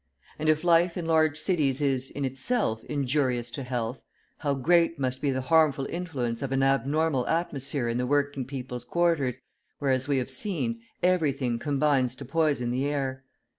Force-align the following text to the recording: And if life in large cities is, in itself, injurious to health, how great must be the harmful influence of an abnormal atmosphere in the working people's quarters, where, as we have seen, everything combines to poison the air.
And 0.39 0.49
if 0.49 0.63
life 0.63 0.97
in 0.97 1.05
large 1.05 1.37
cities 1.37 1.79
is, 1.79 2.09
in 2.09 2.25
itself, 2.25 2.83
injurious 2.85 3.51
to 3.51 3.61
health, 3.61 4.01
how 4.39 4.55
great 4.55 4.97
must 4.97 5.21
be 5.21 5.29
the 5.29 5.41
harmful 5.41 5.85
influence 5.85 6.41
of 6.41 6.51
an 6.51 6.63
abnormal 6.63 7.27
atmosphere 7.27 7.87
in 7.87 7.99
the 7.99 8.07
working 8.07 8.43
people's 8.43 8.83
quarters, 8.83 9.41
where, 9.77 9.91
as 9.91 10.07
we 10.07 10.17
have 10.17 10.31
seen, 10.31 10.81
everything 11.03 11.59
combines 11.59 12.15
to 12.15 12.25
poison 12.25 12.71
the 12.71 12.87
air. 12.87 13.23